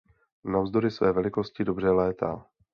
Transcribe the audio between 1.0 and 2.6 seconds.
velikosti dobře létá.